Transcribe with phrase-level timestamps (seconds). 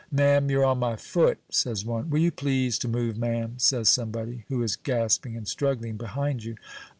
[0.11, 2.09] "Ma'am, you're on my foot!" says one.
[2.09, 6.55] "Will you please to move, ma'am?" says somebody, who is gasping and struggling behind you.